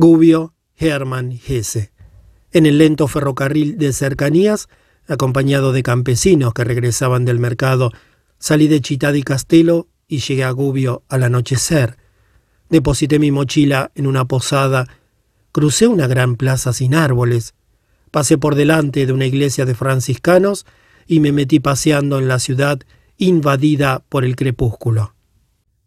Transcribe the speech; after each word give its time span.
Gubbio 0.00 0.54
Hermann 0.78 1.38
Hesse. 1.46 1.92
En 2.52 2.64
el 2.64 2.78
lento 2.78 3.06
ferrocarril 3.06 3.76
de 3.76 3.92
cercanías, 3.92 4.70
acompañado 5.06 5.72
de 5.72 5.82
campesinos 5.82 6.54
que 6.54 6.64
regresaban 6.64 7.26
del 7.26 7.38
mercado, 7.38 7.92
salí 8.38 8.66
de 8.66 8.80
Città 8.80 9.12
di 9.12 9.22
Castello 9.22 9.88
y 10.08 10.20
llegué 10.20 10.44
a 10.44 10.52
Gubbio 10.52 11.02
al 11.10 11.24
anochecer. 11.24 11.98
Deposité 12.70 13.18
mi 13.18 13.30
mochila 13.30 13.92
en 13.94 14.06
una 14.06 14.24
posada, 14.24 14.86
crucé 15.52 15.86
una 15.86 16.06
gran 16.06 16.36
plaza 16.36 16.72
sin 16.72 16.94
árboles, 16.94 17.52
pasé 18.10 18.38
por 18.38 18.54
delante 18.54 19.04
de 19.04 19.12
una 19.12 19.26
iglesia 19.26 19.66
de 19.66 19.74
franciscanos 19.74 20.64
y 21.06 21.20
me 21.20 21.30
metí 21.30 21.60
paseando 21.60 22.18
en 22.18 22.26
la 22.26 22.38
ciudad 22.38 22.80
invadida 23.18 24.02
por 24.08 24.24
el 24.24 24.34
crepúsculo. 24.34 25.14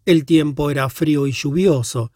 El 0.06 0.24
tiempo 0.26 0.70
era 0.70 0.88
frío 0.90 1.26
y 1.26 1.32
lluvioso. 1.32 2.12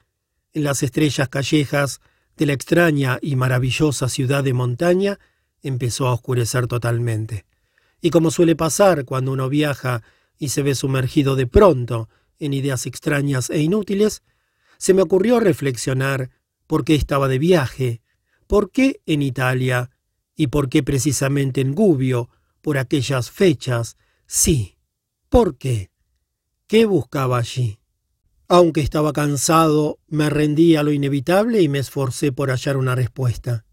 En 0.57 0.63
las 0.63 0.81
estrellas 0.81 1.29
callejas 1.29 2.01
de 2.35 2.47
la 2.47 2.53
extraña 2.53 3.19
y 3.21 3.35
maravillosa 3.35 4.09
ciudad 4.09 4.43
de 4.43 4.53
montaña 4.53 5.19
empezó 5.61 6.07
a 6.07 6.13
oscurecer 6.13 6.65
totalmente. 6.65 7.45
Y 8.01 8.09
como 8.09 8.31
suele 8.31 8.55
pasar 8.55 9.05
cuando 9.05 9.33
uno 9.33 9.49
viaja 9.49 10.01
y 10.39 10.49
se 10.49 10.63
ve 10.63 10.73
sumergido 10.73 11.35
de 11.35 11.45
pronto 11.45 12.09
en 12.39 12.55
ideas 12.55 12.87
extrañas 12.87 13.51
e 13.51 13.59
inútiles, 13.59 14.23
se 14.79 14.95
me 14.95 15.03
ocurrió 15.03 15.39
reflexionar 15.39 16.31
por 16.65 16.85
qué 16.85 16.95
estaba 16.95 17.27
de 17.27 17.37
viaje, 17.37 18.01
por 18.47 18.71
qué 18.71 18.99
en 19.05 19.21
Italia 19.21 19.91
y 20.35 20.47
por 20.47 20.69
qué 20.69 20.81
precisamente 20.81 21.61
en 21.61 21.75
Gubbio, 21.75 22.31
por 22.63 22.79
aquellas 22.79 23.29
fechas. 23.29 23.95
Sí, 24.25 24.79
¿por 25.29 25.55
qué? 25.59 25.91
¿Qué 26.65 26.87
buscaba 26.87 27.37
allí? 27.37 27.77
Aunque 28.49 28.79
estaba 28.79 29.11
cansado, 29.11 29.99
me 30.07 30.29
rendí 30.29 30.77
a 30.77 30.83
lo 30.83 30.93
inevitable 30.93 31.61
y 31.61 31.67
me 31.67 31.79
esforcé 31.79 32.31
por 32.31 32.49
hallar 32.49 32.77
una 32.77 32.95
respuesta. 32.95 33.65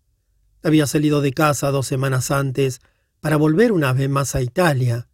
Había 0.65 0.87
salido 0.87 1.21
de 1.21 1.33
casa 1.33 1.71
dos 1.71 1.87
semanas 1.87 2.33
antes 2.33 2.81
para 3.21 3.37
volver 3.37 3.71
una 3.71 3.93
vez 3.93 4.09
más 4.09 4.35
a 4.35 4.43
Italia, 4.43 5.09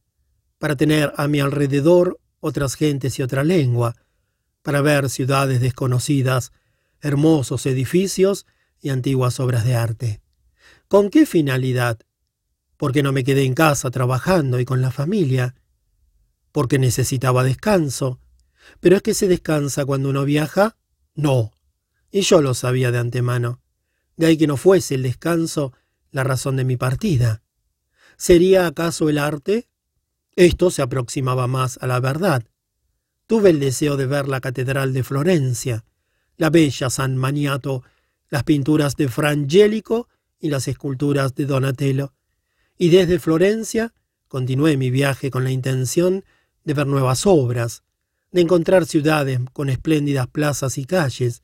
para 0.58 0.76
tener 0.76 1.12
a 1.16 1.28
mi 1.28 1.40
alrededor 1.40 2.18
otras 2.40 2.74
gentes 2.74 3.18
y 3.18 3.22
otra 3.22 3.44
lengua, 3.44 3.96
para 4.62 4.80
ver 4.80 5.10
ciudades 5.10 5.60
desconocidas, 5.60 6.52
hermosos 7.02 7.66
edificios 7.66 8.46
y 8.80 8.88
antiguas 8.88 9.40
obras 9.40 9.64
de 9.64 9.74
arte. 9.74 10.20
¿Con 10.88 11.10
qué 11.10 11.26
finalidad? 11.26 11.98
Porque 12.78 13.02
no 13.02 13.12
me 13.12 13.24
quedé 13.24 13.44
en 13.44 13.54
casa 13.54 13.90
trabajando 13.90 14.58
y 14.58 14.64
con 14.64 14.80
la 14.80 14.90
familia, 14.90 15.54
porque 16.50 16.78
necesitaba 16.78 17.44
descanso. 17.44 18.20
Pero 18.80 18.96
es 18.96 19.02
que 19.02 19.14
se 19.14 19.28
descansa 19.28 19.84
cuando 19.84 20.10
uno 20.10 20.24
viaja. 20.24 20.76
No. 21.14 21.52
Y 22.10 22.22
yo 22.22 22.40
lo 22.40 22.54
sabía 22.54 22.90
de 22.90 22.98
antemano. 22.98 23.60
De 24.16 24.26
ahí 24.26 24.36
que 24.36 24.46
no 24.46 24.56
fuese 24.56 24.94
el 24.94 25.02
descanso 25.02 25.72
la 26.10 26.24
razón 26.24 26.56
de 26.56 26.64
mi 26.64 26.76
partida. 26.76 27.42
¿Sería 28.16 28.66
acaso 28.66 29.08
el 29.08 29.18
arte? 29.18 29.68
Esto 30.36 30.70
se 30.70 30.82
aproximaba 30.82 31.46
más 31.46 31.78
a 31.80 31.86
la 31.86 32.00
verdad. 32.00 32.44
Tuve 33.26 33.50
el 33.50 33.60
deseo 33.60 33.96
de 33.96 34.06
ver 34.06 34.28
la 34.28 34.40
Catedral 34.40 34.92
de 34.92 35.04
Florencia, 35.04 35.84
la 36.36 36.50
bella 36.50 36.90
San 36.90 37.16
Maniato, 37.16 37.82
las 38.28 38.44
pinturas 38.44 38.96
de 38.96 39.08
Frangélico 39.08 40.08
y 40.38 40.50
las 40.50 40.68
esculturas 40.68 41.34
de 41.34 41.46
Donatello. 41.46 42.12
Y 42.76 42.88
desde 42.90 43.18
Florencia 43.18 43.92
continué 44.28 44.76
mi 44.76 44.90
viaje 44.90 45.30
con 45.30 45.44
la 45.44 45.50
intención 45.50 46.24
de 46.64 46.74
ver 46.74 46.86
nuevas 46.86 47.26
obras, 47.26 47.82
de 48.32 48.40
encontrar 48.40 48.86
ciudades 48.86 49.40
con 49.52 49.68
espléndidas 49.68 50.28
plazas 50.28 50.78
y 50.78 50.84
calles, 50.84 51.42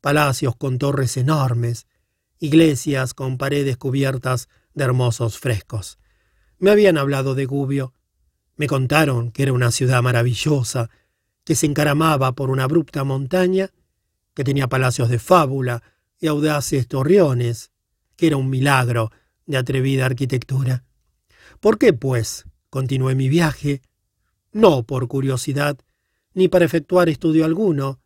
palacios 0.00 0.56
con 0.56 0.78
torres 0.78 1.16
enormes, 1.16 1.86
iglesias 2.38 3.14
con 3.14 3.38
paredes 3.38 3.76
cubiertas 3.76 4.48
de 4.74 4.84
hermosos 4.84 5.38
frescos. 5.38 5.98
Me 6.58 6.70
habían 6.70 6.98
hablado 6.98 7.34
de 7.34 7.46
Gubbio, 7.46 7.94
me 8.56 8.66
contaron 8.66 9.30
que 9.30 9.44
era 9.44 9.52
una 9.52 9.70
ciudad 9.70 10.02
maravillosa, 10.02 10.90
que 11.44 11.54
se 11.54 11.66
encaramaba 11.66 12.32
por 12.32 12.50
una 12.50 12.64
abrupta 12.64 13.04
montaña, 13.04 13.70
que 14.34 14.44
tenía 14.44 14.68
palacios 14.68 15.08
de 15.08 15.18
fábula 15.18 15.82
y 16.18 16.26
audaces 16.26 16.88
torreones, 16.88 17.70
que 18.16 18.28
era 18.28 18.36
un 18.36 18.50
milagro 18.50 19.10
de 19.46 19.56
atrevida 19.56 20.06
arquitectura. 20.06 20.84
¿Por 21.60 21.78
qué, 21.78 21.92
pues, 21.92 22.46
continué 22.70 23.14
mi 23.14 23.28
viaje? 23.28 23.82
No 24.52 24.84
por 24.84 25.06
curiosidad, 25.08 25.78
ni 26.34 26.48
para 26.48 26.64
efectuar 26.64 27.08
estudio 27.08 27.44
alguno. 27.44 28.00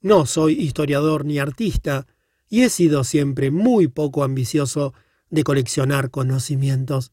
No 0.00 0.26
soy 0.26 0.54
historiador 0.54 1.24
ni 1.24 1.38
artista, 1.38 2.06
y 2.48 2.62
he 2.62 2.70
sido 2.70 3.04
siempre 3.04 3.50
muy 3.50 3.88
poco 3.88 4.22
ambicioso 4.22 4.94
de 5.30 5.44
coleccionar 5.44 6.10
conocimientos. 6.10 7.12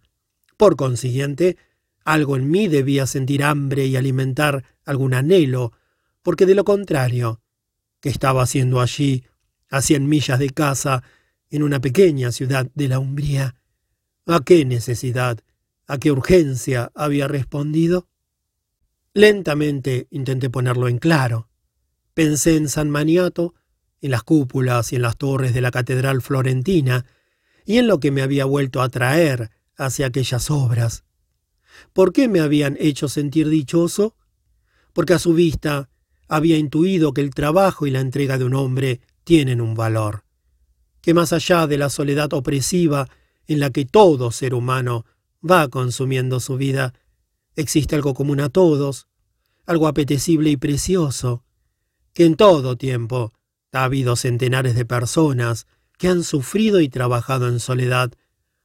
Por 0.58 0.76
consiguiente, 0.76 1.58
algo 2.06 2.36
en 2.36 2.50
mí 2.50 2.68
debía 2.68 3.08
sentir 3.08 3.44
hambre 3.44 3.86
y 3.88 3.96
alimentar 3.96 4.64
algún 4.86 5.14
anhelo, 5.14 5.72
porque 6.22 6.46
de 6.46 6.56
lo 6.56 6.64
contrario, 6.64 7.42
¿qué 8.00 8.10
estaba 8.10 8.44
haciendo 8.44 8.82
allí, 8.82 9.24
a 9.70 9.82
cien 9.82 10.08
millas 10.08 10.38
de 10.38 10.50
casa, 10.50 11.04
en 11.50 11.64
una 11.64 11.80
pequeña 11.80 12.32
ciudad 12.32 12.70
de 12.76 12.88
la 12.88 13.00
Umbría? 13.00 13.56
¿A 14.28 14.42
qué 14.42 14.66
necesidad, 14.66 15.40
a 15.88 15.98
qué 15.98 16.12
urgencia 16.12 16.92
había 16.94 17.28
respondido? 17.28 18.11
Lentamente 19.14 20.08
intenté 20.10 20.50
ponerlo 20.50 20.88
en 20.88 20.98
claro. 20.98 21.50
Pensé 22.14 22.56
en 22.56 22.70
San 22.70 22.90
Maniato, 22.90 23.54
en 24.02 24.12
las 24.12 24.24
cúpulas 24.24 24.94
y 24.94 24.96
en 24.96 25.02
las 25.02 25.18
torres 25.18 25.54
de 25.54 25.62
la 25.62 25.72
catedral 25.72 26.22
florentina, 26.22 27.06
y 27.66 27.78
en 27.78 27.88
lo 27.88 28.00
que 28.00 28.12
me 28.12 28.22
había 28.22 28.46
vuelto 28.46 28.82
a 28.82 28.90
traer 28.90 29.52
hacia 29.76 30.08
aquellas 30.08 30.50
obras. 30.50 31.04
¿Por 31.94 32.14
qué 32.14 32.28
me 32.28 32.40
habían 32.40 32.78
hecho 32.80 33.08
sentir 33.08 33.50
dichoso? 33.50 34.16
Porque 34.94 35.14
a 35.14 35.20
su 35.20 35.34
vista 35.34 35.90
había 36.28 36.58
intuido 36.58 37.14
que 37.14 37.22
el 37.22 37.32
trabajo 37.32 37.88
y 37.88 37.92
la 37.92 38.00
entrega 38.00 38.38
de 38.38 38.46
un 38.46 38.56
hombre 38.56 39.02
tienen 39.24 39.62
un 39.62 39.76
valor, 39.76 40.24
que 41.02 41.14
más 41.14 41.34
allá 41.34 41.68
de 41.68 41.78
la 41.78 41.90
soledad 41.90 42.34
opresiva 42.34 43.10
en 43.48 43.60
la 43.60 43.72
que 43.72 43.86
todo 43.86 44.32
ser 44.32 44.54
humano 44.54 45.06
va 45.48 45.68
consumiendo 45.68 46.40
su 46.40 46.58
vida, 46.58 46.94
existe 47.56 47.96
algo 47.96 48.14
común 48.14 48.40
a 48.40 48.50
todos, 48.50 49.08
algo 49.66 49.88
apetecible 49.88 50.50
y 50.50 50.58
precioso, 50.58 51.44
que 52.14 52.26
en 52.26 52.36
todo 52.36 52.76
tiempo 52.76 53.34
ha 53.72 53.84
habido 53.84 54.16
centenares 54.16 54.76
de 54.76 54.86
personas 54.86 55.68
que 55.98 56.08
han 56.08 56.24
sufrido 56.24 56.82
y 56.82 56.90
trabajado 56.90 57.48
en 57.48 57.60
soledad 57.60 58.12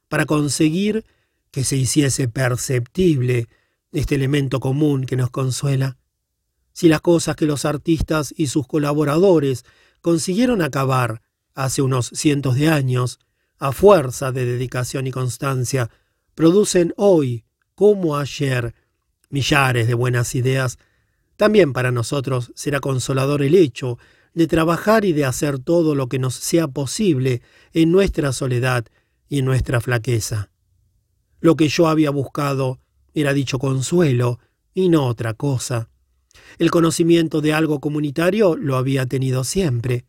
para 0.09 0.25
conseguir 0.25 1.05
que 1.51 1.63
se 1.63 1.77
hiciese 1.77 2.27
perceptible 2.27 3.47
este 3.91 4.15
elemento 4.15 4.59
común 4.59 5.05
que 5.05 5.15
nos 5.15 5.29
consuela. 5.29 5.97
Si 6.73 6.87
las 6.89 7.01
cosas 7.01 7.35
que 7.35 7.45
los 7.45 7.65
artistas 7.65 8.33
y 8.37 8.47
sus 8.47 8.67
colaboradores 8.67 9.65
consiguieron 10.01 10.61
acabar 10.61 11.21
hace 11.55 11.81
unos 11.81 12.11
cientos 12.13 12.55
de 12.55 12.69
años, 12.69 13.19
a 13.59 13.71
fuerza 13.71 14.31
de 14.31 14.45
dedicación 14.45 15.07
y 15.07 15.11
constancia, 15.11 15.89
producen 16.35 16.93
hoy, 16.97 17.45
como 17.77 18.17
ayer, 18.17 18.73
millares 19.29 19.85
de 19.85 19.93
buenas 19.93 20.33
ideas, 20.33 20.79
también 21.35 21.73
para 21.73 21.91
nosotros 21.91 22.51
será 22.55 22.79
consolador 22.79 23.43
el 23.43 23.53
hecho 23.53 23.99
de 24.33 24.47
trabajar 24.47 25.05
y 25.05 25.13
de 25.13 25.25
hacer 25.25 25.59
todo 25.59 25.93
lo 25.93 26.07
que 26.07 26.17
nos 26.17 26.33
sea 26.33 26.67
posible 26.67 27.43
en 27.73 27.91
nuestra 27.91 28.33
soledad 28.33 28.87
y 29.29 29.37
en 29.39 29.45
nuestra 29.45 29.79
flaqueza. 29.79 30.49
Lo 31.39 31.55
que 31.55 31.67
yo 31.67 31.87
había 31.87 32.09
buscado 32.09 32.79
era 33.13 33.31
dicho 33.33 33.59
consuelo 33.59 34.39
y 34.73 34.89
no 34.89 35.05
otra 35.05 35.35
cosa. 35.35 35.87
El 36.57 36.71
conocimiento 36.71 37.41
de 37.41 37.53
algo 37.53 37.79
comunitario 37.79 38.55
lo 38.55 38.75
había 38.75 39.05
tenido 39.05 39.43
siempre, 39.43 40.05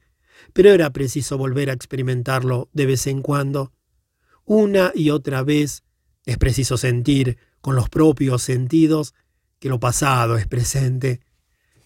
pero 0.55 0.71
era 0.71 0.89
preciso 0.95 1.37
volver 1.37 1.69
a 1.69 1.75
experimentarlo 1.75 2.71
de 2.73 2.87
vez 2.87 3.07
en 3.07 3.21
cuando. 3.21 3.73
Una 4.47 4.91
y 4.95 5.11
otra 5.11 5.43
vez 5.43 5.83
es 6.25 6.39
preciso 6.39 6.79
sentir 6.79 7.37
con 7.61 7.75
los 7.75 7.89
propios 7.89 8.43
sentidos 8.43 9.15
que 9.59 9.69
lo 9.69 9.81
pasado 9.81 10.37
es 10.37 10.47
presente, 10.47 11.21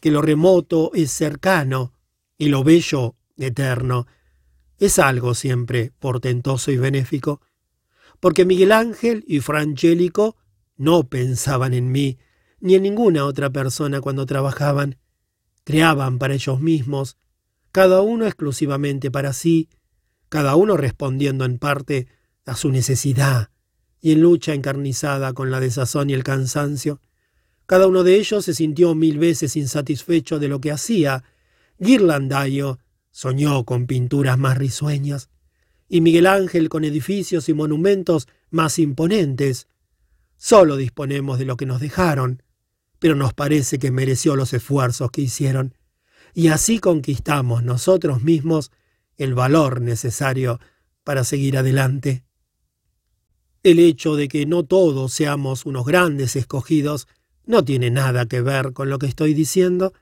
que 0.00 0.10
lo 0.10 0.20
remoto 0.20 0.90
es 0.94 1.10
cercano 1.10 1.92
y 2.38 2.48
lo 2.48 2.64
bello 2.64 3.16
eterno. 3.36 4.06
Es 4.78 4.98
algo 4.98 5.34
siempre 5.34 5.92
portentoso 5.98 6.70
y 6.70 6.76
benéfico 6.76 7.40
porque 8.22 8.44
Miguel 8.44 8.70
Ángel 8.70 9.24
y 9.26 9.40
Frangélico 9.40 10.36
no 10.76 11.08
pensaban 11.08 11.74
en 11.74 11.90
mí 11.90 12.18
ni 12.60 12.76
en 12.76 12.84
ninguna 12.84 13.24
otra 13.24 13.50
persona 13.50 14.00
cuando 14.00 14.26
trabajaban. 14.26 14.96
Creaban 15.64 16.20
para 16.20 16.34
ellos 16.34 16.60
mismos, 16.60 17.18
cada 17.72 18.00
uno 18.00 18.24
exclusivamente 18.26 19.10
para 19.10 19.32
sí, 19.32 19.70
cada 20.28 20.54
uno 20.54 20.76
respondiendo 20.76 21.44
en 21.44 21.58
parte 21.58 22.06
a 22.46 22.54
su 22.54 22.70
necesidad 22.70 23.51
y 24.02 24.10
en 24.12 24.20
lucha 24.20 24.52
encarnizada 24.52 25.32
con 25.32 25.50
la 25.50 25.60
desazón 25.60 26.10
y 26.10 26.12
el 26.12 26.24
cansancio. 26.24 27.00
Cada 27.66 27.86
uno 27.86 28.02
de 28.02 28.16
ellos 28.16 28.44
se 28.44 28.52
sintió 28.52 28.94
mil 28.96 29.18
veces 29.18 29.56
insatisfecho 29.56 30.40
de 30.40 30.48
lo 30.48 30.60
que 30.60 30.72
hacía. 30.72 31.22
Ghirlandaio 31.78 32.80
soñó 33.12 33.64
con 33.64 33.86
pinturas 33.86 34.36
más 34.36 34.58
risueñas, 34.58 35.30
y 35.88 36.00
Miguel 36.00 36.26
Ángel 36.26 36.68
con 36.68 36.84
edificios 36.84 37.48
y 37.48 37.54
monumentos 37.54 38.26
más 38.50 38.78
imponentes. 38.80 39.68
Solo 40.36 40.76
disponemos 40.76 41.38
de 41.38 41.44
lo 41.44 41.56
que 41.56 41.66
nos 41.66 41.80
dejaron, 41.80 42.42
pero 42.98 43.14
nos 43.14 43.34
parece 43.34 43.78
que 43.78 43.92
mereció 43.92 44.34
los 44.34 44.52
esfuerzos 44.52 45.10
que 45.12 45.22
hicieron, 45.22 45.76
y 46.34 46.48
así 46.48 46.80
conquistamos 46.80 47.62
nosotros 47.62 48.22
mismos 48.22 48.72
el 49.16 49.34
valor 49.34 49.80
necesario 49.80 50.58
para 51.04 51.22
seguir 51.22 51.56
adelante. 51.56 52.24
El 53.62 53.78
hecho 53.78 54.16
de 54.16 54.26
que 54.26 54.44
no 54.44 54.64
todos 54.64 55.12
seamos 55.12 55.66
unos 55.66 55.86
grandes 55.86 56.34
escogidos 56.34 57.06
no 57.44 57.64
tiene 57.64 57.90
nada 57.90 58.26
que 58.26 58.40
ver 58.40 58.72
con 58.72 58.90
lo 58.90 58.98
que 58.98 59.06
estoy 59.06 59.34
diciendo. 59.34 59.92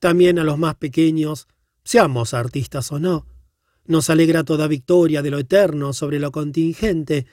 También 0.00 0.38
a 0.38 0.44
los 0.44 0.58
más 0.58 0.74
pequeños, 0.76 1.46
seamos 1.84 2.34
artistas 2.34 2.90
o 2.90 2.98
no, 2.98 3.26
nos 3.84 4.10
alegra 4.10 4.44
toda 4.44 4.66
victoria 4.66 5.22
de 5.22 5.30
lo 5.30 5.38
eterno 5.38 5.92
sobre 5.92 6.18
lo 6.18 6.30
contingente, 6.30 7.26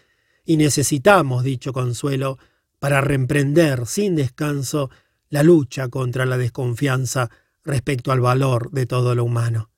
y 0.45 0.57
necesitamos 0.57 1.43
dicho 1.43 1.73
consuelo 1.73 2.37
para 2.79 3.01
reemprender 3.01 3.87
sin 3.87 4.15
descanso 4.15 4.91
la 5.29 5.43
lucha 5.43 5.89
contra 5.89 6.25
la 6.25 6.37
desconfianza 6.37 7.29
respecto 7.63 8.11
al 8.11 8.21
valor 8.21 8.71
de 8.71 8.85
todo 8.85 9.15
lo 9.15 9.23
humano. 9.23 9.71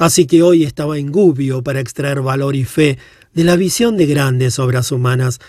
Así 0.00 0.26
que 0.26 0.42
hoy 0.42 0.64
estaba 0.64 0.96
en 0.96 1.12
Gubbio 1.12 1.62
para 1.62 1.78
extraer 1.78 2.22
valor 2.22 2.56
y 2.56 2.64
fe 2.64 2.96
de 3.34 3.44
la 3.44 3.54
visión 3.54 3.98
de 3.98 4.06
grandes 4.06 4.58
obras 4.58 4.92
humanas. 4.92 5.40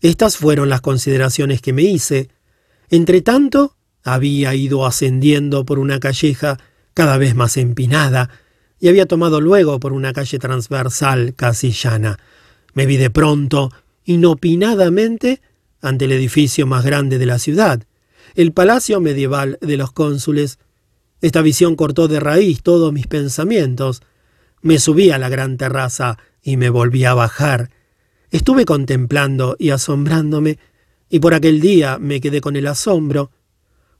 Estas 0.00 0.38
fueron 0.38 0.70
las 0.70 0.80
consideraciones 0.80 1.60
que 1.60 1.74
me 1.74 1.82
hice. 1.82 2.30
Entretanto, 2.88 3.76
había 4.02 4.54
ido 4.54 4.86
ascendiendo 4.86 5.66
por 5.66 5.78
una 5.78 6.00
calleja 6.00 6.56
cada 6.94 7.18
vez 7.18 7.34
más 7.34 7.58
empinada 7.58 8.30
y 8.80 8.88
había 8.88 9.04
tomado 9.04 9.42
luego 9.42 9.78
por 9.78 9.92
una 9.92 10.14
calle 10.14 10.38
transversal 10.38 11.34
casi 11.34 11.72
llana. 11.72 12.18
Me 12.72 12.86
vi 12.86 12.96
de 12.96 13.10
pronto, 13.10 13.70
inopinadamente, 14.06 15.42
ante 15.82 16.06
el 16.06 16.12
edificio 16.12 16.66
más 16.66 16.82
grande 16.82 17.18
de 17.18 17.26
la 17.26 17.38
ciudad, 17.38 17.82
el 18.36 18.52
palacio 18.52 19.02
medieval 19.02 19.58
de 19.60 19.76
los 19.76 19.92
cónsules, 19.92 20.58
esta 21.20 21.42
visión 21.42 21.74
cortó 21.76 22.08
de 22.08 22.20
raíz 22.20 22.62
todos 22.62 22.92
mis 22.92 23.06
pensamientos. 23.06 24.02
Me 24.62 24.78
subí 24.78 25.10
a 25.10 25.18
la 25.18 25.28
gran 25.28 25.56
terraza 25.56 26.18
y 26.42 26.56
me 26.56 26.70
volví 26.70 27.04
a 27.04 27.14
bajar. 27.14 27.70
Estuve 28.30 28.64
contemplando 28.64 29.56
y 29.58 29.70
asombrándome, 29.70 30.58
y 31.08 31.20
por 31.20 31.34
aquel 31.34 31.60
día 31.60 31.98
me 31.98 32.20
quedé 32.20 32.40
con 32.40 32.56
el 32.56 32.66
asombro, 32.66 33.30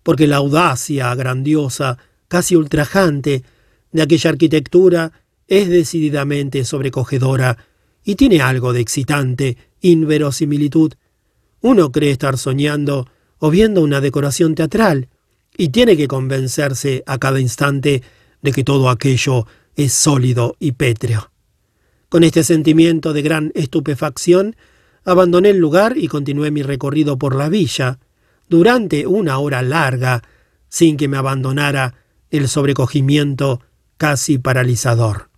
porque 0.03 0.26
la 0.26 0.37
audacia 0.37 1.15
grandiosa, 1.15 1.99
casi 2.29 2.55
ultrajante, 2.55 3.43
de 3.91 4.03
aquella 4.03 4.31
arquitectura 4.31 5.12
es 5.47 5.69
decididamente 5.69 6.65
sobrecogedora 6.65 7.56
y 8.05 8.15
tiene 8.15 8.43
algo 8.43 8.73
de 8.73 8.81
excitante, 8.81 9.56
inverosimilitud. 9.81 10.93
Uno 11.62 11.91
cree 11.91 12.11
estar 12.11 12.37
soñando 12.38 13.09
o 13.38 13.50
viendo 13.50 13.82
una 13.82 14.00
decoración 14.00 14.55
teatral, 14.55 15.09
y 15.58 15.70
tiene 15.70 15.96
que 15.96 16.08
convencerse 16.08 17.02
a 17.05 17.19
cada 17.19 17.40
instante 17.40 18.02
de 18.40 18.52
que 18.52 18.64
todo 18.64 18.88
aquello 18.88 19.46
es 19.75 19.93
sólido 19.93 20.56
y 20.60 20.72
pétreo. 20.72 21.32
Con 22.08 22.22
este 22.22 22.44
sentimiento 22.44 23.12
de 23.12 23.22
gran 23.22 23.52
estupefacción, 23.55 24.56
abandoné 25.05 25.50
el 25.50 25.58
lugar 25.58 25.99
y 25.99 26.06
continué 26.06 26.52
mi 26.52 26.62
recorrido 26.62 27.19
por 27.19 27.34
la 27.34 27.49
villa, 27.49 27.99
durante 28.49 29.06
una 29.06 29.38
hora 29.38 29.60
larga, 29.60 30.22
sin 30.69 30.96
que 30.96 31.08
me 31.08 31.16
abandonara 31.16 31.94
el 32.31 32.49
sobrecogimiento 32.49 33.60
casi 33.96 34.38
paralizador. 34.38 35.28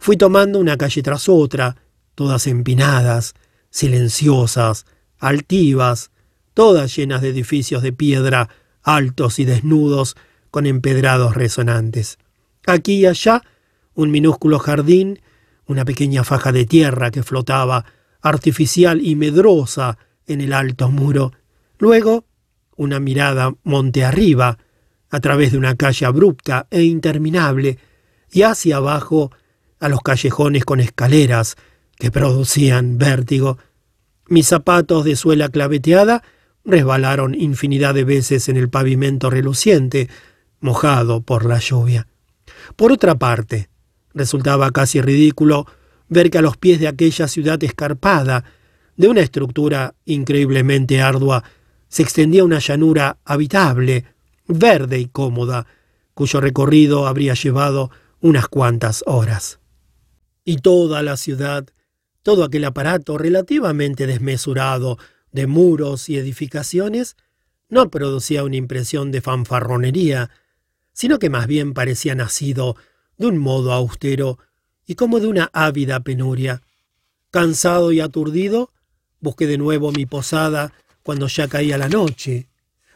Fui 0.00 0.16
tomando 0.16 0.58
una 0.58 0.76
calle 0.76 1.02
tras 1.02 1.28
otra, 1.28 1.76
todas 2.16 2.48
empinadas, 2.48 3.34
silenciosas, 3.70 4.86
altivas, 5.18 6.10
todas 6.52 6.94
llenas 6.96 7.22
de 7.22 7.28
edificios 7.28 7.82
de 7.82 7.92
piedra 7.92 8.48
altos 8.82 9.38
y 9.38 9.44
desnudos, 9.44 10.16
con 10.50 10.66
empedrados 10.66 11.34
resonantes. 11.34 12.18
Aquí 12.66 13.00
y 13.00 13.06
allá, 13.06 13.42
un 13.94 14.10
minúsculo 14.10 14.58
jardín, 14.58 15.20
una 15.66 15.84
pequeña 15.84 16.24
faja 16.24 16.52
de 16.52 16.66
tierra 16.66 17.10
que 17.10 17.22
flotaba, 17.22 17.84
artificial 18.20 19.00
y 19.00 19.16
medrosa, 19.16 19.98
en 20.26 20.40
el 20.40 20.52
alto 20.52 20.90
muro. 20.90 21.32
Luego, 21.78 22.24
una 22.76 23.00
mirada 23.00 23.54
monte 23.64 24.04
arriba, 24.04 24.58
a 25.10 25.20
través 25.20 25.52
de 25.52 25.58
una 25.58 25.74
calle 25.76 26.06
abrupta 26.06 26.66
e 26.70 26.82
interminable, 26.82 27.78
y 28.30 28.42
hacia 28.42 28.76
abajo 28.76 29.30
a 29.78 29.88
los 29.88 30.00
callejones 30.00 30.64
con 30.64 30.80
escaleras 30.80 31.56
que 31.96 32.10
producían 32.10 32.98
vértigo. 32.98 33.58
Mis 34.28 34.46
zapatos 34.46 35.04
de 35.04 35.16
suela 35.16 35.48
claveteada 35.48 36.22
resbalaron 36.64 37.34
infinidad 37.34 37.94
de 37.94 38.04
veces 38.04 38.48
en 38.48 38.56
el 38.56 38.68
pavimento 38.68 39.30
reluciente, 39.30 40.08
mojado 40.60 41.22
por 41.22 41.44
la 41.44 41.58
lluvia. 41.58 42.06
Por 42.76 42.92
otra 42.92 43.16
parte, 43.16 43.68
resultaba 44.14 44.70
casi 44.70 45.00
ridículo 45.00 45.66
ver 46.08 46.30
que 46.30 46.38
a 46.38 46.42
los 46.42 46.56
pies 46.56 46.78
de 46.80 46.88
aquella 46.88 47.26
ciudad 47.26 47.62
escarpada, 47.64 48.44
de 48.96 49.08
una 49.08 49.22
estructura 49.22 49.94
increíblemente 50.04 51.00
ardua, 51.00 51.42
se 51.88 52.02
extendía 52.02 52.44
una 52.44 52.58
llanura 52.58 53.18
habitable, 53.24 54.04
verde 54.46 54.98
y 54.98 55.06
cómoda, 55.06 55.66
cuyo 56.14 56.40
recorrido 56.40 57.06
habría 57.06 57.34
llevado 57.34 57.90
unas 58.20 58.48
cuantas 58.48 59.02
horas. 59.06 59.58
Y 60.44 60.56
toda 60.56 61.02
la 61.02 61.16
ciudad, 61.16 61.66
todo 62.22 62.44
aquel 62.44 62.64
aparato 62.64 63.18
relativamente 63.18 64.06
desmesurado 64.06 64.98
de 65.32 65.46
muros 65.46 66.08
y 66.08 66.16
edificaciones 66.16 67.16
no 67.68 67.90
producía 67.90 68.44
una 68.44 68.56
impresión 68.56 69.10
de 69.10 69.22
fanfarronería, 69.22 70.30
sino 70.92 71.18
que 71.18 71.30
más 71.30 71.46
bien 71.46 71.72
parecía 71.72 72.14
nacido 72.14 72.76
de 73.16 73.26
un 73.26 73.38
modo 73.38 73.72
austero 73.72 74.38
y 74.86 74.94
como 74.94 75.20
de 75.20 75.26
una 75.26 75.50
ávida 75.52 76.00
penuria. 76.00 76.62
Cansado 77.30 77.92
y 77.92 78.00
aturdido, 78.00 78.72
busqué 79.20 79.46
de 79.46 79.56
nuevo 79.56 79.90
mi 79.90 80.04
posada 80.04 80.72
cuando 81.02 81.28
ya 81.28 81.48
caía 81.48 81.78
la 81.78 81.88
noche. 81.88 82.48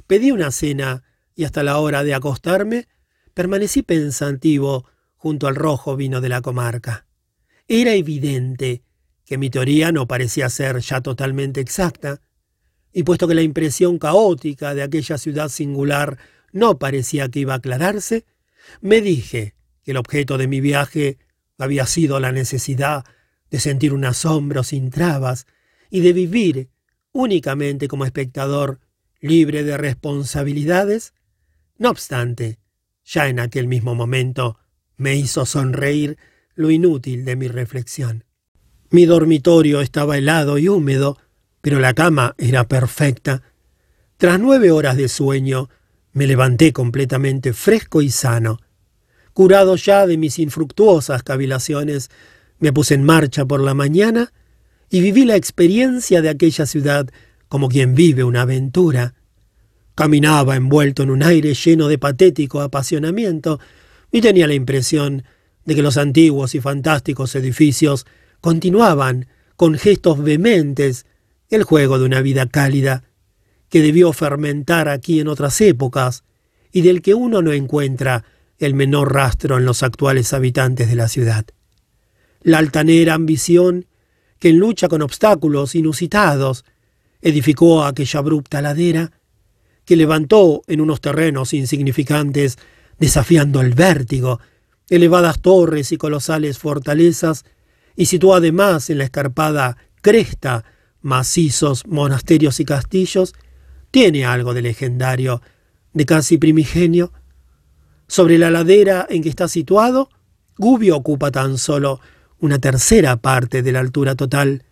Pedí 0.06 0.30
una 0.30 0.50
cena 0.50 1.04
y 1.34 1.44
hasta 1.44 1.62
la 1.62 1.78
hora 1.78 2.04
de 2.04 2.14
acostarme 2.14 2.86
permanecí 3.32 3.82
pensativo 3.82 4.86
junto 5.16 5.46
al 5.46 5.56
rojo 5.56 5.96
vino 5.96 6.20
de 6.20 6.28
la 6.28 6.42
comarca. 6.42 7.06
Era 7.68 7.94
evidente 7.94 8.82
que 9.24 9.38
mi 9.38 9.50
teoría 9.50 9.90
no 9.90 10.06
parecía 10.06 10.48
ser 10.48 10.78
ya 10.80 11.00
totalmente 11.00 11.60
exacta, 11.60 12.20
y 12.96 13.02
puesto 13.02 13.28
que 13.28 13.34
la 13.34 13.42
impresión 13.42 13.98
caótica 13.98 14.74
de 14.74 14.82
aquella 14.82 15.18
ciudad 15.18 15.50
singular 15.50 16.16
no 16.50 16.78
parecía 16.78 17.28
que 17.28 17.40
iba 17.40 17.52
a 17.52 17.58
aclararse, 17.58 18.24
me 18.80 19.02
dije 19.02 19.54
que 19.84 19.90
el 19.90 19.98
objeto 19.98 20.38
de 20.38 20.48
mi 20.48 20.62
viaje 20.62 21.18
había 21.58 21.84
sido 21.84 22.20
la 22.20 22.32
necesidad 22.32 23.04
de 23.50 23.60
sentir 23.60 23.92
un 23.92 24.06
asombro 24.06 24.62
sin 24.62 24.88
trabas 24.88 25.46
y 25.90 26.00
de 26.00 26.14
vivir 26.14 26.70
únicamente 27.12 27.86
como 27.86 28.06
espectador 28.06 28.80
libre 29.20 29.62
de 29.62 29.76
responsabilidades. 29.76 31.12
No 31.76 31.90
obstante, 31.90 32.60
ya 33.04 33.28
en 33.28 33.40
aquel 33.40 33.68
mismo 33.68 33.94
momento 33.94 34.58
me 34.96 35.16
hizo 35.16 35.44
sonreír 35.44 36.16
lo 36.54 36.70
inútil 36.70 37.26
de 37.26 37.36
mi 37.36 37.48
reflexión. 37.48 38.24
Mi 38.88 39.04
dormitorio 39.04 39.82
estaba 39.82 40.16
helado 40.16 40.56
y 40.56 40.68
húmedo, 40.68 41.18
pero 41.66 41.80
la 41.80 41.94
cama 41.94 42.36
era 42.38 42.68
perfecta. 42.68 43.42
Tras 44.18 44.38
nueve 44.38 44.70
horas 44.70 44.96
de 44.96 45.08
sueño, 45.08 45.68
me 46.12 46.28
levanté 46.28 46.72
completamente 46.72 47.52
fresco 47.52 48.02
y 48.02 48.10
sano. 48.10 48.60
Curado 49.32 49.74
ya 49.74 50.06
de 50.06 50.16
mis 50.16 50.38
infructuosas 50.38 51.24
cavilaciones, 51.24 52.08
me 52.60 52.72
puse 52.72 52.94
en 52.94 53.02
marcha 53.02 53.46
por 53.46 53.58
la 53.58 53.74
mañana 53.74 54.32
y 54.90 55.00
viví 55.00 55.24
la 55.24 55.34
experiencia 55.34 56.22
de 56.22 56.28
aquella 56.28 56.66
ciudad 56.66 57.08
como 57.48 57.68
quien 57.68 57.96
vive 57.96 58.22
una 58.22 58.42
aventura. 58.42 59.14
Caminaba 59.96 60.54
envuelto 60.54 61.02
en 61.02 61.10
un 61.10 61.24
aire 61.24 61.52
lleno 61.52 61.88
de 61.88 61.98
patético 61.98 62.60
apasionamiento 62.60 63.58
y 64.12 64.20
tenía 64.20 64.46
la 64.46 64.54
impresión 64.54 65.24
de 65.64 65.74
que 65.74 65.82
los 65.82 65.96
antiguos 65.96 66.54
y 66.54 66.60
fantásticos 66.60 67.34
edificios 67.34 68.06
continuaban 68.40 69.26
con 69.56 69.74
gestos 69.74 70.22
vehementes 70.22 71.06
el 71.50 71.62
juego 71.62 71.98
de 71.98 72.06
una 72.06 72.20
vida 72.20 72.46
cálida 72.46 73.04
que 73.68 73.82
debió 73.82 74.12
fermentar 74.12 74.88
aquí 74.88 75.20
en 75.20 75.28
otras 75.28 75.60
épocas 75.60 76.24
y 76.72 76.82
del 76.82 77.02
que 77.02 77.14
uno 77.14 77.42
no 77.42 77.52
encuentra 77.52 78.24
el 78.58 78.74
menor 78.74 79.12
rastro 79.12 79.58
en 79.58 79.64
los 79.64 79.82
actuales 79.82 80.32
habitantes 80.32 80.88
de 80.88 80.96
la 80.96 81.08
ciudad. 81.08 81.46
La 82.42 82.58
altanera 82.58 83.14
ambición 83.14 83.86
que 84.38 84.50
en 84.50 84.58
lucha 84.58 84.88
con 84.88 85.02
obstáculos 85.02 85.74
inusitados 85.74 86.64
edificó 87.22 87.84
aquella 87.84 88.20
abrupta 88.20 88.62
ladera, 88.62 89.12
que 89.84 89.96
levantó 89.96 90.62
en 90.66 90.80
unos 90.80 91.00
terrenos 91.00 91.54
insignificantes, 91.54 92.58
desafiando 92.98 93.60
el 93.60 93.74
vértigo, 93.74 94.40
elevadas 94.90 95.40
torres 95.40 95.92
y 95.92 95.96
colosales 95.96 96.58
fortalezas, 96.58 97.44
y 97.94 98.06
sitúa 98.06 98.38
además 98.38 98.90
en 98.90 98.98
la 98.98 99.04
escarpada 99.04 99.76
cresta 100.02 100.64
macizos 101.00 101.86
monasterios 101.86 102.60
y 102.60 102.64
castillos, 102.64 103.34
tiene 103.90 104.24
algo 104.26 104.54
de 104.54 104.62
legendario, 104.62 105.42
de 105.92 106.04
casi 106.04 106.38
primigenio. 106.38 107.12
Sobre 108.08 108.38
la 108.38 108.50
ladera 108.50 109.06
en 109.08 109.22
que 109.22 109.28
está 109.28 109.48
situado, 109.48 110.10
Gubbio 110.58 110.96
ocupa 110.96 111.30
tan 111.30 111.58
solo 111.58 112.00
una 112.38 112.58
tercera 112.58 113.16
parte 113.16 113.62
de 113.62 113.72
la 113.72 113.80
altura 113.80 114.14
total. 114.14 114.64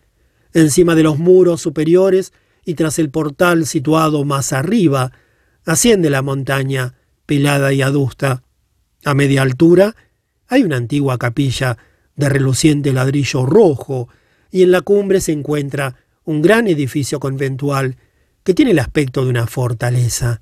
Encima 0.53 0.95
de 0.95 1.03
los 1.03 1.17
muros 1.17 1.61
superiores 1.61 2.33
y 2.65 2.73
tras 2.73 2.99
el 2.99 3.09
portal 3.09 3.65
situado 3.65 4.23
más 4.25 4.51
arriba, 4.53 5.11
asciende 5.65 6.09
la 6.09 6.21
montaña, 6.21 6.95
pelada 7.25 7.73
y 7.73 7.81
adusta. 7.81 8.43
A 9.03 9.13
media 9.13 9.43
altura 9.43 9.95
hay 10.47 10.63
una 10.63 10.77
antigua 10.77 11.17
capilla 11.17 11.77
de 12.15 12.29
reluciente 12.29 12.93
ladrillo 12.93 13.45
rojo, 13.45 14.09
y 14.51 14.63
en 14.63 14.71
la 14.71 14.81
cumbre 14.81 15.21
se 15.21 15.31
encuentra 15.31 15.95
un 16.25 16.41
gran 16.41 16.67
edificio 16.67 17.19
conventual 17.19 17.97
que 18.43 18.53
tiene 18.53 18.71
el 18.71 18.79
aspecto 18.79 19.23
de 19.23 19.29
una 19.29 19.47
fortaleza. 19.47 20.41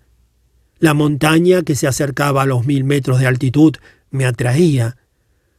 La 0.79 0.93
montaña 0.93 1.61
que 1.61 1.75
se 1.75 1.87
acercaba 1.87 2.41
a 2.41 2.45
los 2.45 2.65
mil 2.65 2.83
metros 2.83 3.19
de 3.19 3.27
altitud 3.27 3.75
me 4.09 4.25
atraía. 4.25 4.97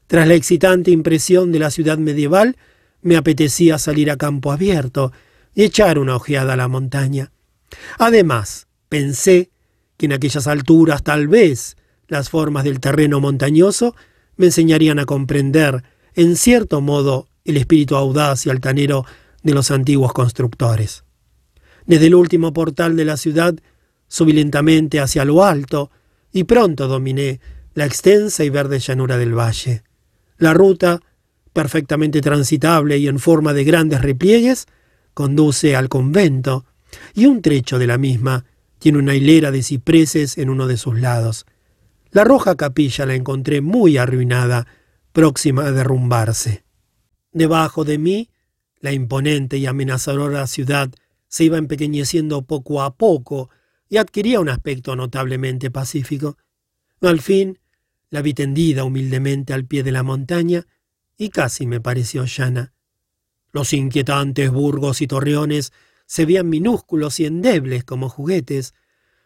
Tras 0.06 0.28
la 0.28 0.34
excitante 0.34 0.90
impresión 0.90 1.52
de 1.52 1.58
la 1.58 1.70
ciudad 1.70 1.98
medieval, 1.98 2.56
me 3.00 3.16
apetecía 3.16 3.78
salir 3.78 4.10
a 4.10 4.16
campo 4.16 4.52
abierto 4.52 5.12
y 5.54 5.62
echar 5.62 5.98
una 5.98 6.16
ojeada 6.16 6.54
a 6.54 6.56
la 6.56 6.68
montaña. 6.68 7.32
Además, 7.98 8.66
pensé 8.88 9.50
que 9.96 10.06
en 10.06 10.12
aquellas 10.12 10.46
alturas 10.46 11.02
tal 11.02 11.28
vez 11.28 11.76
las 12.08 12.28
formas 12.28 12.64
del 12.64 12.80
terreno 12.80 13.20
montañoso 13.20 13.94
me 14.36 14.46
enseñarían 14.46 14.98
a 14.98 15.04
comprender, 15.04 15.84
en 16.14 16.36
cierto 16.36 16.80
modo, 16.80 17.28
el 17.44 17.56
espíritu 17.56 17.96
audaz 17.96 18.46
y 18.46 18.50
altanero 18.50 19.04
de 19.44 19.54
los 19.54 19.70
antiguos 19.70 20.12
constructores. 20.12 21.04
Desde 21.86 22.06
el 22.06 22.16
último 22.16 22.52
portal 22.52 22.96
de 22.96 23.04
la 23.04 23.16
ciudad 23.16 23.54
subí 24.08 24.32
lentamente 24.32 24.98
hacia 24.98 25.24
lo 25.24 25.44
alto 25.44 25.90
y 26.32 26.44
pronto 26.44 26.88
dominé 26.88 27.40
la 27.74 27.84
extensa 27.84 28.42
y 28.42 28.50
verde 28.50 28.80
llanura 28.80 29.18
del 29.18 29.38
valle. 29.38 29.84
La 30.38 30.54
ruta, 30.54 31.00
perfectamente 31.52 32.20
transitable 32.20 32.98
y 32.98 33.06
en 33.06 33.18
forma 33.18 33.52
de 33.52 33.64
grandes 33.64 34.00
repliegues, 34.02 34.66
conduce 35.12 35.76
al 35.76 35.88
convento, 35.88 36.64
y 37.14 37.26
un 37.26 37.42
trecho 37.42 37.78
de 37.78 37.86
la 37.86 37.98
misma 37.98 38.44
tiene 38.78 38.98
una 38.98 39.14
hilera 39.14 39.50
de 39.50 39.62
cipreses 39.62 40.38
en 40.38 40.50
uno 40.50 40.66
de 40.66 40.76
sus 40.76 40.98
lados. 40.98 41.46
La 42.10 42.24
roja 42.24 42.54
capilla 42.54 43.06
la 43.06 43.14
encontré 43.14 43.60
muy 43.60 43.96
arruinada, 43.96 44.66
próxima 45.12 45.66
a 45.66 45.72
derrumbarse. 45.72 46.64
Debajo 47.32 47.84
de 47.84 47.98
mí, 47.98 48.30
la 48.84 48.92
imponente 48.92 49.56
y 49.56 49.64
amenazadora 49.64 50.46
ciudad 50.46 50.92
se 51.26 51.44
iba 51.44 51.56
empequeñeciendo 51.56 52.42
poco 52.42 52.82
a 52.82 52.98
poco 52.98 53.48
y 53.88 53.96
adquiría 53.96 54.40
un 54.40 54.50
aspecto 54.50 54.94
notablemente 54.94 55.70
pacífico. 55.70 56.36
Al 57.00 57.22
fin, 57.22 57.58
la 58.10 58.20
vi 58.20 58.34
tendida 58.34 58.84
humildemente 58.84 59.54
al 59.54 59.64
pie 59.64 59.84
de 59.84 59.90
la 59.90 60.02
montaña 60.02 60.66
y 61.16 61.30
casi 61.30 61.66
me 61.66 61.80
pareció 61.80 62.26
llana. 62.26 62.74
Los 63.52 63.72
inquietantes 63.72 64.50
burgos 64.50 65.00
y 65.00 65.06
torreones 65.06 65.72
se 66.04 66.26
veían 66.26 66.50
minúsculos 66.50 67.20
y 67.20 67.24
endebles 67.24 67.84
como 67.84 68.10
juguetes. 68.10 68.74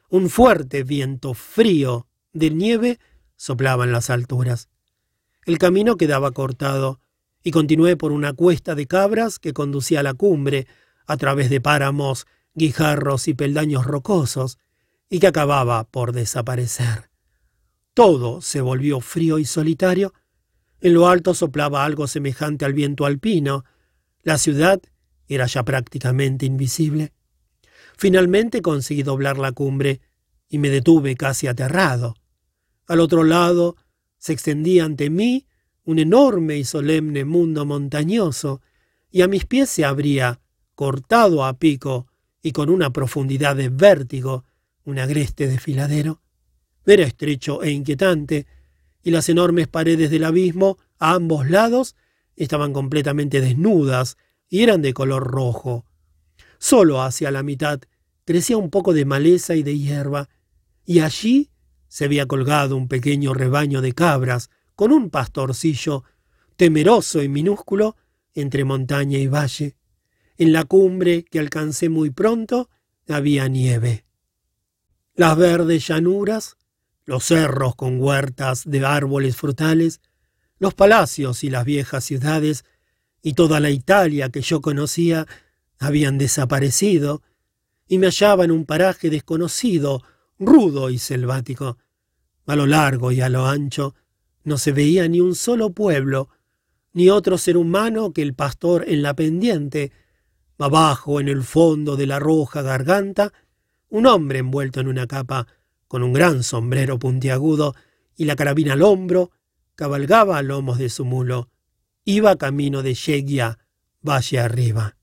Un 0.08 0.30
fuerte 0.30 0.84
viento 0.84 1.34
frío 1.34 2.06
de 2.32 2.50
nieve 2.50 3.00
soplaba 3.34 3.82
en 3.82 3.90
las 3.90 4.08
alturas. 4.08 4.68
El 5.46 5.58
camino 5.58 5.96
quedaba 5.96 6.30
cortado 6.30 7.00
y 7.48 7.50
continué 7.50 7.96
por 7.96 8.12
una 8.12 8.34
cuesta 8.34 8.74
de 8.74 8.86
cabras 8.86 9.38
que 9.38 9.54
conducía 9.54 10.00
a 10.00 10.02
la 10.02 10.12
cumbre, 10.12 10.66
a 11.06 11.16
través 11.16 11.48
de 11.48 11.62
páramos, 11.62 12.26
guijarros 12.52 13.26
y 13.26 13.32
peldaños 13.32 13.86
rocosos, 13.86 14.58
y 15.08 15.18
que 15.18 15.28
acababa 15.28 15.84
por 15.84 16.12
desaparecer. 16.12 17.08
Todo 17.94 18.42
se 18.42 18.60
volvió 18.60 19.00
frío 19.00 19.38
y 19.38 19.46
solitario. 19.46 20.12
En 20.82 20.92
lo 20.92 21.08
alto 21.08 21.32
soplaba 21.32 21.86
algo 21.86 22.06
semejante 22.06 22.66
al 22.66 22.74
viento 22.74 23.06
alpino. 23.06 23.64
La 24.22 24.36
ciudad 24.36 24.82
era 25.26 25.46
ya 25.46 25.62
prácticamente 25.62 26.44
invisible. 26.44 27.14
Finalmente 27.96 28.60
conseguí 28.60 29.02
doblar 29.02 29.38
la 29.38 29.52
cumbre 29.52 30.02
y 30.50 30.58
me 30.58 30.68
detuve 30.68 31.16
casi 31.16 31.46
aterrado. 31.46 32.14
Al 32.86 33.00
otro 33.00 33.24
lado 33.24 33.76
se 34.18 34.34
extendía 34.34 34.84
ante 34.84 35.08
mí 35.08 35.46
un 35.88 35.98
enorme 35.98 36.58
y 36.58 36.64
solemne 36.64 37.24
mundo 37.24 37.64
montañoso, 37.64 38.60
y 39.10 39.22
a 39.22 39.26
mis 39.26 39.46
pies 39.46 39.70
se 39.70 39.86
abría, 39.86 40.38
cortado 40.74 41.46
a 41.46 41.58
pico 41.58 42.08
y 42.42 42.52
con 42.52 42.68
una 42.68 42.92
profundidad 42.92 43.56
de 43.56 43.70
vértigo, 43.70 44.44
un 44.84 44.98
agreste 44.98 45.48
desfiladero. 45.48 46.20
Era 46.84 47.04
estrecho 47.04 47.62
e 47.62 47.70
inquietante, 47.70 48.46
y 49.02 49.12
las 49.12 49.30
enormes 49.30 49.66
paredes 49.66 50.10
del 50.10 50.24
abismo, 50.24 50.76
a 50.98 51.14
ambos 51.14 51.48
lados, 51.48 51.96
estaban 52.36 52.74
completamente 52.74 53.40
desnudas 53.40 54.18
y 54.46 54.64
eran 54.64 54.82
de 54.82 54.92
color 54.92 55.24
rojo. 55.26 55.86
Solo 56.58 57.00
hacia 57.00 57.30
la 57.30 57.42
mitad 57.42 57.80
crecía 58.26 58.58
un 58.58 58.68
poco 58.68 58.92
de 58.92 59.06
maleza 59.06 59.54
y 59.54 59.62
de 59.62 59.78
hierba, 59.78 60.28
y 60.84 61.00
allí 61.00 61.48
se 61.88 62.04
había 62.04 62.26
colgado 62.26 62.76
un 62.76 62.88
pequeño 62.88 63.32
rebaño 63.32 63.80
de 63.80 63.94
cabras 63.94 64.50
con 64.78 64.92
un 64.92 65.10
pastorcillo 65.10 66.04
temeroso 66.56 67.20
y 67.20 67.28
minúsculo 67.28 67.96
entre 68.32 68.64
montaña 68.64 69.18
y 69.18 69.26
valle. 69.26 69.74
En 70.36 70.52
la 70.52 70.66
cumbre 70.66 71.24
que 71.24 71.40
alcancé 71.40 71.88
muy 71.88 72.10
pronto 72.10 72.70
había 73.08 73.48
nieve. 73.48 74.04
Las 75.16 75.36
verdes 75.36 75.88
llanuras, 75.88 76.58
los 77.06 77.24
cerros 77.24 77.74
con 77.74 78.00
huertas 78.00 78.62
de 78.66 78.86
árboles 78.86 79.34
frutales, 79.34 80.00
los 80.60 80.74
palacios 80.74 81.42
y 81.42 81.50
las 81.50 81.64
viejas 81.64 82.04
ciudades 82.04 82.64
y 83.20 83.32
toda 83.32 83.58
la 83.58 83.70
Italia 83.70 84.28
que 84.28 84.42
yo 84.42 84.60
conocía 84.60 85.26
habían 85.80 86.18
desaparecido, 86.18 87.20
y 87.88 87.98
me 87.98 88.06
hallaba 88.06 88.44
en 88.44 88.52
un 88.52 88.64
paraje 88.64 89.10
desconocido, 89.10 90.04
rudo 90.38 90.88
y 90.88 90.98
selvático. 90.98 91.78
A 92.46 92.54
lo 92.54 92.66
largo 92.66 93.10
y 93.10 93.20
a 93.20 93.28
lo 93.28 93.44
ancho 93.44 93.96
no 94.48 94.58
se 94.58 94.72
veía 94.72 95.06
ni 95.06 95.20
un 95.20 95.34
solo 95.34 95.70
pueblo, 95.70 96.28
ni 96.92 97.10
otro 97.10 97.38
ser 97.38 97.56
humano 97.56 98.12
que 98.12 98.22
el 98.22 98.34
pastor 98.34 98.84
en 98.88 99.02
la 99.02 99.14
pendiente. 99.14 99.92
Abajo, 100.58 101.20
en 101.20 101.28
el 101.28 101.44
fondo 101.44 101.94
de 101.96 102.06
la 102.06 102.18
roja 102.18 102.62
garganta, 102.62 103.32
un 103.88 104.06
hombre 104.06 104.40
envuelto 104.40 104.80
en 104.80 104.88
una 104.88 105.06
capa, 105.06 105.46
con 105.86 106.02
un 106.02 106.12
gran 106.12 106.42
sombrero 106.42 106.98
puntiagudo 106.98 107.74
y 108.16 108.24
la 108.24 108.34
carabina 108.34 108.72
al 108.72 108.82
hombro, 108.82 109.30
cabalgaba 109.76 110.38
a 110.38 110.42
lomos 110.42 110.78
de 110.78 110.88
su 110.88 111.04
mulo. 111.04 111.48
Iba 112.04 112.36
camino 112.36 112.82
de 112.82 112.94
Yegia, 112.94 113.58
valle 114.02 114.40
arriba. 114.40 114.96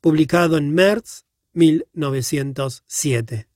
Publicado 0.00 0.58
en 0.58 0.74
Merz, 0.74 1.24
1907. 1.54 3.48